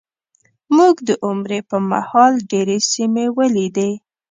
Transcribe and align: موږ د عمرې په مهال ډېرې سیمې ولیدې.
موږ 0.75 0.95
د 1.07 1.09
عمرې 1.25 1.59
په 1.69 1.77
مهال 1.91 2.33
ډېرې 2.51 2.77
سیمې 2.93 3.25
ولیدې. 3.37 3.91